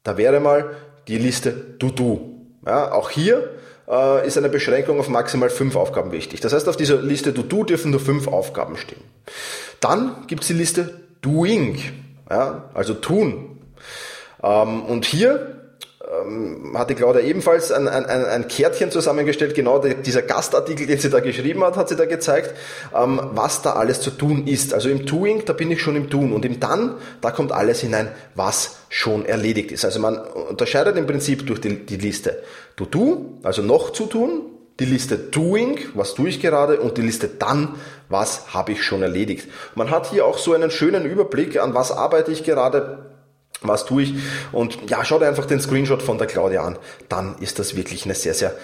Da 0.04 0.18
wäre 0.18 0.42
mal 0.42 0.76
die 1.08 1.18
Liste 1.18 1.78
To-Do. 1.80 2.36
Ja, 2.66 2.92
auch 2.92 3.10
hier 3.10 3.52
äh, 3.88 4.28
ist 4.28 4.38
eine 4.38 4.50
Beschränkung 4.50 5.00
auf 5.00 5.08
maximal 5.08 5.50
fünf 5.50 5.78
Aufgaben 5.78 6.12
wichtig. 6.12 6.42
Das 6.42 6.52
heißt, 6.52 6.68
auf 6.68 6.76
dieser 6.76 7.02
Liste 7.02 7.34
To-Do 7.34 7.64
dürfen 7.64 7.92
nur 7.92 8.02
fünf 8.02 8.28
Aufgaben 8.28 8.76
stehen. 8.76 9.02
Dann 9.80 10.28
gibt 10.28 10.42
es 10.42 10.48
die 10.50 10.54
Liste 10.54 11.00
Doing, 11.22 11.80
ja, 12.30 12.70
also 12.74 12.94
tun. 12.94 13.62
Ähm, 14.44 14.84
und 14.84 15.06
hier 15.06 15.59
ähm, 16.26 16.78
hatte 16.78 16.96
Claudia 16.96 17.22
ebenfalls 17.22 17.72
ein, 17.72 17.88
ein, 17.88 18.06
ein 18.06 18.48
Kärtchen 18.48 18.92
zusammengestellt, 18.92 19.56
genau 19.56 19.80
dieser 19.80 20.22
Gastartikel, 20.22 20.88
den 20.88 21.00
sie 21.00 21.10
da 21.10 21.20
geschrieben 21.20 21.64
hat, 21.64 21.78
hat 21.78 21.90
sie 21.90 21.96
da 21.96 22.06
gezeigt, 22.06 22.54
ähm, 22.96 23.22
was 23.34 23.62
da 23.62 23.74
alles 23.74 24.02
zu 24.02 24.12
tun 24.12 24.48
ist. 24.48 24.74
Also 24.74 24.90
im 24.90 25.06
Doing, 25.06 25.44
da 25.46 25.54
bin 25.54 25.72
ich 25.72 25.82
schon 25.82 25.96
im 25.96 26.10
Tun 26.10 26.34
und 26.34 26.46
im 26.46 26.60
Dann, 26.60 26.96
da 27.22 27.32
kommt 27.32 27.52
alles 27.52 27.82
hinein, 27.82 28.10
was 28.36 28.78
schon 28.90 29.26
erledigt 29.26 29.72
ist. 29.72 29.86
Also 29.86 30.00
man 30.00 30.18
unterscheidet 30.18 30.98
im 30.98 31.08
Prinzip 31.08 31.46
durch 31.48 31.62
die, 31.62 31.86
die 31.86 31.98
Liste 31.98 32.42
To 32.76 32.86
Do, 32.86 33.40
also 33.44 33.62
noch 33.62 33.92
zu 33.92 34.06
tun, 34.06 34.42
die 34.80 34.86
Liste 34.86 35.18
Doing, 35.18 35.78
was 35.94 36.14
tue 36.14 36.30
ich 36.30 36.40
gerade, 36.40 36.80
und 36.80 36.98
die 36.98 37.02
Liste 37.02 37.28
Dann, 37.28 37.76
was 38.08 38.54
habe 38.54 38.72
ich 38.72 38.84
schon 38.84 39.02
erledigt. 39.02 39.50
Man 39.76 39.92
hat 39.92 40.10
hier 40.10 40.26
auch 40.26 40.38
so 40.38 40.54
einen 40.54 40.72
schönen 40.72 41.06
Überblick, 41.06 41.62
an 41.62 41.74
was 41.74 41.92
arbeite 41.92 42.32
ich 42.32 42.44
gerade, 42.44 43.06
was 43.62 43.86
tue 43.86 44.04
ich? 44.04 44.14
Und 44.52 44.90
ja, 44.90 45.04
schau 45.04 45.20
dir 45.20 45.28
einfach 45.28 45.46
den 45.46 45.60
Screenshot 45.60 46.02
von 46.02 46.18
der 46.18 46.28
Claudia 46.28 46.64
an. 46.64 46.78
Dann 47.10 47.38
ist 47.40 47.60
das 47.60 47.76
wirklich 47.76 48.06
eine 48.06 48.16
sehr, 48.16 48.34
sehr 48.34 48.56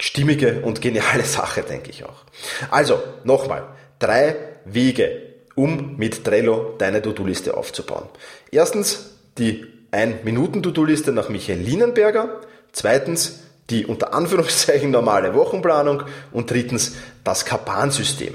stimmige 0.00 0.60
und 0.60 0.80
geniale 0.80 1.24
Sache, 1.24 1.62
denke 1.62 1.90
ich 1.90 2.04
auch. 2.04 2.24
Also, 2.70 3.02
nochmal, 3.24 3.64
drei 3.98 4.36
Wege, 4.64 5.22
um 5.54 5.96
mit 5.96 6.24
Trello 6.24 6.74
deine 6.78 7.02
To-Do-Liste 7.02 7.56
aufzubauen. 7.56 8.08
Erstens 8.50 9.10
die 9.38 9.66
1-Minuten-To-Do-Liste 9.92 11.12
nach 11.12 11.28
Michael 11.28 11.58
Lienenberger. 11.58 12.40
Zweitens 12.72 13.40
die 13.70 13.86
unter 13.86 14.12
Anführungszeichen 14.12 14.90
normale 14.90 15.34
Wochenplanung. 15.34 16.04
Und 16.32 16.50
drittens 16.50 16.94
das 17.24 17.44
Kapan-System. 17.44 18.34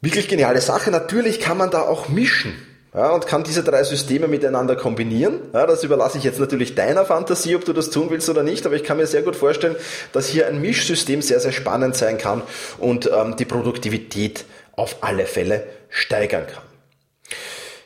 Wirklich 0.00 0.28
geniale 0.28 0.60
Sache. 0.60 0.90
Natürlich 0.90 1.40
kann 1.40 1.56
man 1.58 1.70
da 1.70 1.82
auch 1.82 2.08
mischen 2.08 2.54
ja, 2.94 3.10
und 3.10 3.26
kann 3.26 3.42
diese 3.42 3.64
drei 3.64 3.82
Systeme 3.82 4.28
miteinander 4.28 4.76
kombinieren. 4.76 5.40
Ja, 5.52 5.66
das 5.66 5.82
überlasse 5.82 6.18
ich 6.18 6.24
jetzt 6.24 6.38
natürlich 6.38 6.76
deiner 6.76 7.04
Fantasie, 7.04 7.56
ob 7.56 7.64
du 7.64 7.72
das 7.72 7.90
tun 7.90 8.06
willst 8.10 8.28
oder 8.28 8.44
nicht, 8.44 8.64
aber 8.66 8.76
ich 8.76 8.84
kann 8.84 8.98
mir 8.98 9.06
sehr 9.06 9.22
gut 9.22 9.34
vorstellen, 9.34 9.74
dass 10.12 10.28
hier 10.28 10.46
ein 10.46 10.60
Mischsystem 10.60 11.20
sehr, 11.20 11.40
sehr 11.40 11.52
spannend 11.52 11.96
sein 11.96 12.18
kann 12.18 12.42
und 12.78 13.10
ähm, 13.12 13.34
die 13.36 13.44
Produktivität 13.44 14.44
auf 14.76 14.98
alle 15.00 15.26
Fälle 15.26 15.64
steigern 15.88 16.46
kann. 16.46 16.62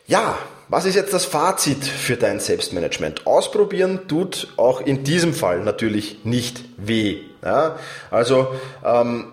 Ja, 0.07 0.38
was 0.69 0.85
ist 0.85 0.97
jetzt 0.97 1.15
das 1.15 1.25
Fazit 1.25 1.85
für 1.85 2.17
dein 2.17 2.41
Selbstmanagement? 2.41 3.27
Ausprobieren 3.27 4.09
tut 4.09 4.49
auch 4.59 4.83
in 4.83 5.05
diesem 5.05 5.33
Fall 5.33 5.61
natürlich 5.61 6.25
nicht 6.25 6.62
weh. 6.77 7.21
Ja, 7.43 7.79
also 8.11 8.49
ähm, 8.85 9.33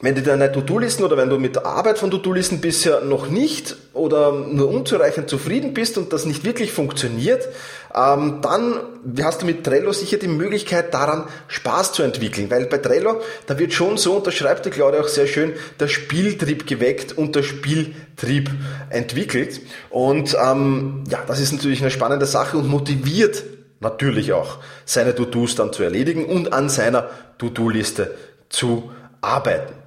wenn 0.00 0.14
du 0.14 0.22
deine 0.22 0.50
To-Do-Listen 0.50 1.04
oder 1.04 1.16
wenn 1.16 1.30
du 1.30 1.38
mit 1.38 1.56
der 1.56 1.66
Arbeit 1.66 1.98
von 1.98 2.10
To-Do-Listen 2.10 2.60
bisher 2.60 3.00
noch 3.00 3.30
nicht 3.30 3.76
oder 3.92 4.32
nur 4.32 4.68
unzureichend 4.68 5.30
zufrieden 5.30 5.72
bist 5.72 5.96
und 5.96 6.12
das 6.12 6.26
nicht 6.26 6.44
wirklich 6.44 6.72
funktioniert, 6.72 7.48
ähm, 7.94 8.40
dann 8.42 8.80
hast 9.22 9.42
du 9.42 9.46
mit 9.46 9.62
Trello 9.64 9.92
sicher 9.92 10.16
die 10.16 10.26
Möglichkeit 10.26 10.92
daran 10.92 11.28
Spaß 11.46 11.92
zu 11.92 12.02
entwickeln, 12.02 12.50
weil 12.50 12.66
bei 12.66 12.78
Trello, 12.78 13.20
da 13.46 13.58
wird 13.58 13.72
schon 13.72 13.96
so, 13.96 14.16
und 14.16 14.26
das 14.26 14.34
schreibt 14.34 14.66
die 14.66 14.70
Claudia 14.70 15.00
auch 15.00 15.08
sehr 15.08 15.28
schön, 15.28 15.52
der 15.78 15.86
Spieltrieb 15.86 16.66
geweckt 16.66 17.16
und 17.16 17.36
der 17.36 17.44
Spieltrieb 17.44 18.50
entwickelt. 18.90 19.60
Und 19.90 20.36
ähm, 20.44 21.04
ja, 21.08 21.22
das 21.26 21.40
ist 21.40 21.52
natürlich 21.52 21.80
eine 21.82 21.92
spannende 21.92 22.26
Sache 22.26 22.58
und 22.58 22.68
motiviert 22.68 23.44
natürlich 23.78 24.32
auch, 24.32 24.58
seine 24.84 25.14
To-Dos 25.14 25.54
dann 25.54 25.72
zu 25.72 25.84
erledigen 25.84 26.24
und 26.26 26.52
an 26.52 26.68
seiner 26.68 27.08
To-Do-Liste 27.38 28.14
zu 28.48 28.90
arbeiten. 29.20 29.83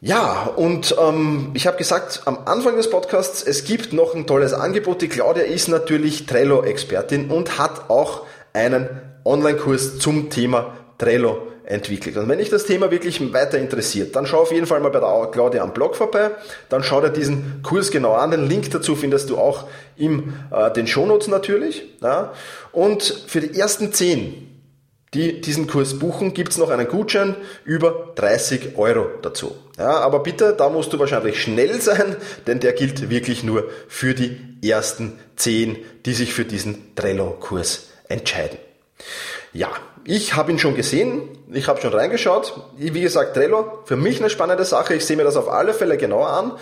Ja, 0.00 0.44
und 0.54 0.94
ähm, 1.02 1.50
ich 1.54 1.66
habe 1.66 1.76
gesagt 1.76 2.22
am 2.26 2.38
Anfang 2.44 2.76
des 2.76 2.88
Podcasts, 2.88 3.42
es 3.42 3.64
gibt 3.64 3.92
noch 3.92 4.14
ein 4.14 4.28
tolles 4.28 4.52
Angebot. 4.52 5.02
Die 5.02 5.08
Claudia 5.08 5.42
ist 5.42 5.66
natürlich 5.66 6.24
Trello-Expertin 6.26 7.30
und 7.32 7.58
hat 7.58 7.90
auch 7.90 8.24
einen 8.52 8.88
Online-Kurs 9.24 9.98
zum 9.98 10.30
Thema 10.30 10.72
Trello 10.98 11.48
entwickelt. 11.64 12.16
Und 12.16 12.28
wenn 12.28 12.38
dich 12.38 12.48
das 12.48 12.64
Thema 12.64 12.92
wirklich 12.92 13.32
weiter 13.32 13.58
interessiert, 13.58 14.14
dann 14.14 14.24
schau 14.24 14.42
auf 14.42 14.52
jeden 14.52 14.66
Fall 14.66 14.78
mal 14.78 14.90
bei 14.90 15.00
der 15.00 15.30
Claudia 15.32 15.64
am 15.64 15.74
Blog 15.74 15.96
vorbei. 15.96 16.30
Dann 16.68 16.84
schau 16.84 17.00
dir 17.00 17.10
diesen 17.10 17.64
Kurs 17.64 17.90
genau 17.90 18.14
an. 18.14 18.30
Den 18.30 18.48
Link 18.48 18.70
dazu 18.70 18.94
findest 18.94 19.30
du 19.30 19.36
auch 19.36 19.64
in 19.96 20.32
äh, 20.52 20.72
den 20.72 20.86
Shownotes 20.86 21.26
natürlich. 21.26 21.82
Ja. 22.00 22.32
Und 22.70 23.02
für 23.26 23.40
die 23.40 23.58
ersten 23.58 23.92
zehn 23.92 24.57
die 25.14 25.40
diesen 25.40 25.66
Kurs 25.66 25.98
buchen, 25.98 26.34
gibt's 26.34 26.58
noch 26.58 26.70
einen 26.70 26.88
Gutschein 26.88 27.36
über 27.64 28.12
30 28.16 28.76
Euro 28.76 29.06
dazu. 29.22 29.54
Ja, 29.78 30.00
aber 30.00 30.22
bitte, 30.22 30.54
da 30.56 30.68
musst 30.68 30.92
du 30.92 30.98
wahrscheinlich 30.98 31.40
schnell 31.42 31.80
sein, 31.80 32.16
denn 32.46 32.60
der 32.60 32.72
gilt 32.72 33.10
wirklich 33.10 33.42
nur 33.42 33.70
für 33.88 34.14
die 34.14 34.38
ersten 34.62 35.18
10, 35.36 35.78
die 36.04 36.12
sich 36.12 36.32
für 36.32 36.44
diesen 36.44 36.94
Trello-Kurs 36.94 37.88
entscheiden. 38.08 38.58
Ja, 39.52 39.70
ich 40.10 40.36
habe 40.36 40.50
ihn 40.50 40.58
schon 40.58 40.74
gesehen, 40.74 41.20
ich 41.52 41.68
habe 41.68 41.82
schon 41.82 41.92
reingeschaut. 41.92 42.58
Wie 42.78 43.02
gesagt, 43.02 43.34
Trello, 43.34 43.80
für 43.84 43.96
mich 43.96 44.18
eine 44.20 44.30
spannende 44.30 44.64
Sache. 44.64 44.94
Ich 44.94 45.04
sehe 45.04 45.18
mir 45.18 45.24
das 45.24 45.36
auf 45.36 45.50
alle 45.50 45.74
Fälle 45.74 45.98
genauer 45.98 46.28
an. 46.28 46.52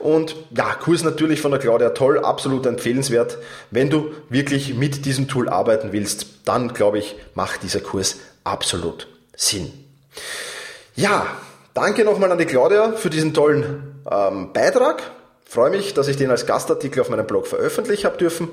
Und 0.00 0.34
ja, 0.50 0.74
Kurs 0.74 1.04
natürlich 1.04 1.40
von 1.40 1.52
der 1.52 1.60
Claudia 1.60 1.90
toll, 1.90 2.18
absolut 2.18 2.66
empfehlenswert. 2.66 3.38
Wenn 3.70 3.90
du 3.90 4.10
wirklich 4.28 4.74
mit 4.74 5.04
diesem 5.04 5.28
Tool 5.28 5.48
arbeiten 5.48 5.92
willst, 5.92 6.26
dann 6.46 6.74
glaube 6.74 6.98
ich, 6.98 7.14
macht 7.34 7.62
dieser 7.62 7.78
Kurs 7.78 8.16
absolut 8.42 9.06
Sinn. 9.36 9.72
Ja, 10.96 11.28
danke 11.74 12.04
nochmal 12.04 12.32
an 12.32 12.38
die 12.38 12.46
Claudia 12.46 12.90
für 12.90 13.08
diesen 13.08 13.32
tollen 13.32 14.02
ähm, 14.10 14.52
Beitrag. 14.52 15.00
Freue 15.48 15.70
mich, 15.70 15.94
dass 15.94 16.08
ich 16.08 16.16
den 16.16 16.30
als 16.30 16.44
Gastartikel 16.44 17.00
auf 17.00 17.08
meinem 17.08 17.26
Blog 17.26 17.46
veröffentlichen 17.46 18.04
habe 18.04 18.18
dürfen. 18.18 18.48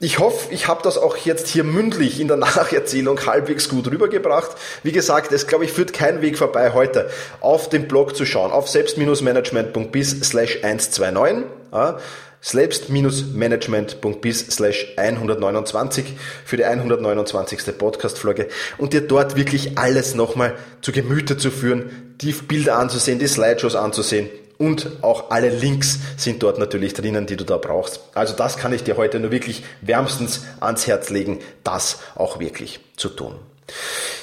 Ich 0.00 0.18
hoffe, 0.18 0.52
ich 0.52 0.68
habe 0.68 0.80
das 0.82 0.96
auch 0.96 1.18
jetzt 1.18 1.48
hier 1.48 1.64
mündlich 1.64 2.18
in 2.18 2.28
der 2.28 2.36
Nacherzählung 2.38 3.26
halbwegs 3.26 3.68
gut 3.68 3.90
rübergebracht. 3.90 4.52
Wie 4.82 4.92
gesagt, 4.92 5.32
es 5.32 5.46
glaube 5.46 5.66
ich 5.66 5.72
führt 5.72 5.92
kein 5.92 6.22
Weg 6.22 6.38
vorbei, 6.38 6.72
heute 6.72 7.10
auf 7.40 7.68
den 7.68 7.88
Blog 7.88 8.16
zu 8.16 8.24
schauen, 8.24 8.52
auf 8.52 8.68
selbst-management.bis 8.68 10.20
slash 10.22 10.60
129. 10.62 11.44
Ja, 11.72 11.98
selbst-management.bis 12.40 14.46
slash 14.48 14.94
129 14.96 16.04
für 16.44 16.56
die 16.56 16.64
129. 16.64 17.78
Podcast-Folge 17.78 18.48
und 18.76 18.92
dir 18.92 19.00
dort 19.00 19.36
wirklich 19.36 19.78
alles 19.78 20.14
nochmal 20.14 20.54
zu 20.82 20.92
Gemüte 20.92 21.38
zu 21.38 21.50
führen, 21.50 22.16
die 22.20 22.32
Bilder 22.32 22.78
anzusehen, 22.78 23.18
die 23.18 23.28
Slideshows 23.28 23.76
anzusehen 23.76 24.28
und 24.58 25.02
auch 25.02 25.30
alle 25.30 25.48
Links 25.48 25.98
sind 26.16 26.42
dort 26.42 26.58
natürlich 26.58 26.94
drinnen, 26.94 27.26
die 27.26 27.36
du 27.36 27.44
da 27.44 27.56
brauchst. 27.56 28.00
Also 28.14 28.34
das 28.34 28.56
kann 28.56 28.72
ich 28.72 28.84
dir 28.84 28.96
heute 28.96 29.20
nur 29.20 29.30
wirklich 29.30 29.64
wärmstens 29.80 30.44
ans 30.60 30.86
Herz 30.86 31.10
legen, 31.10 31.40
das 31.62 31.98
auch 32.14 32.38
wirklich 32.38 32.80
zu 32.96 33.08
tun. 33.08 33.36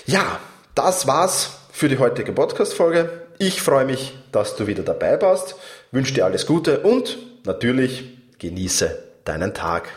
Ja, 0.05 0.39
das 0.75 1.07
war's 1.07 1.57
für 1.71 1.89
die 1.89 1.97
heutige 1.97 2.31
Podcast-Folge. 2.31 3.09
Ich 3.37 3.61
freue 3.61 3.85
mich, 3.85 4.17
dass 4.31 4.55
du 4.55 4.67
wieder 4.67 4.83
dabei 4.83 5.21
warst, 5.21 5.55
wünsche 5.91 6.13
dir 6.13 6.25
alles 6.25 6.45
Gute 6.45 6.81
und 6.81 7.17
natürlich 7.43 8.03
genieße 8.39 9.03
deinen 9.25 9.53
Tag. 9.53 9.89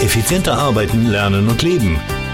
Effizienter 0.00 0.54
arbeiten, 0.54 1.06
lernen 1.06 1.48
und 1.48 1.62
leben 1.62 2.00